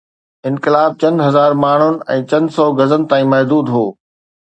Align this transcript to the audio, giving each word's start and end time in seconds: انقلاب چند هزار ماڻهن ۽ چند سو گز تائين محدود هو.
انقلاب 0.51 0.95
چند 1.03 1.17
هزار 1.27 1.51
ماڻهن 1.65 1.95
۽ 2.17 2.19
چند 2.33 2.47
سو 2.59 2.65
گز 2.83 2.91
تائين 3.15 3.27
محدود 3.37 3.65
هو. 3.77 3.85